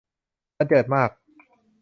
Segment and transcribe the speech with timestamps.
[0.57, 1.09] บรรเจิดมาก